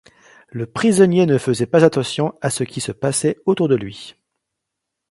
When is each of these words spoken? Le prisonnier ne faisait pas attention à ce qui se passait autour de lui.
Le 0.47 0.65
prisonnier 0.65 1.27
ne 1.27 1.37
faisait 1.37 1.67
pas 1.67 1.83
attention 1.85 2.33
à 2.41 2.49
ce 2.49 2.63
qui 2.63 2.81
se 2.81 2.91
passait 2.91 3.37
autour 3.45 3.67
de 3.69 3.75
lui. 3.75 4.15